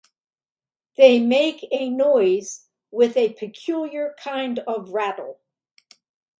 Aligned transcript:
They 0.97 1.19
make 1.19 1.63
a 1.71 1.87
noise 1.87 2.65
with 2.89 3.15
a 3.15 3.33
peculiar 3.33 4.15
kind 4.17 4.57
of 4.65 4.89
rattle. 4.89 5.39